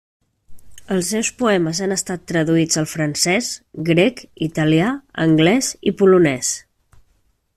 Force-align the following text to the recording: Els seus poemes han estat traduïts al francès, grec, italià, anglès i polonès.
Els 0.93 1.09
seus 1.13 1.27
poemes 1.41 1.81
han 1.87 1.93
estat 1.95 2.23
traduïts 2.31 2.79
al 2.81 2.89
francès, 2.95 3.51
grec, 3.91 4.25
italià, 4.49 4.89
anglès 5.29 5.73
i 5.93 5.97
polonès. 6.01 6.53